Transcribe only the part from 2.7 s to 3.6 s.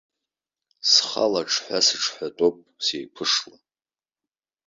сеиқәышла.